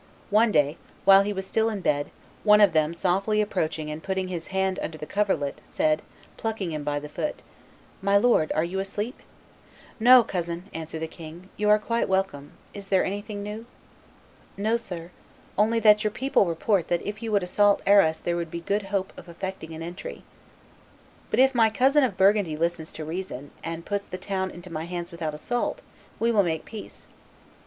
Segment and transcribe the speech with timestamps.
[0.31, 2.09] One day, when he was still in bed,
[2.43, 6.01] one of them softly approaching and putting his hand under the coverlet, said,
[6.37, 7.43] plucking him by the foot,
[8.01, 9.19] "My lord, are you asleep?"
[9.99, 13.67] "No, cousin," answered the king; "you are quite welcome; is there anything new?"
[14.57, 15.11] "No, sir;
[15.55, 18.81] only that your people report that if you would assault Arras there would be good
[18.85, 20.23] hope of effecting an entry."
[21.29, 24.85] "But if my cousin of Burgundy listens to reason, and puts the town into my
[24.85, 25.83] hands without assault,
[26.17, 27.05] we will make peace."